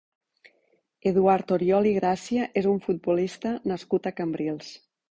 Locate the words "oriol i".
1.59-1.93